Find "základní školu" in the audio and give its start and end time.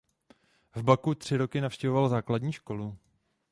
2.09-2.97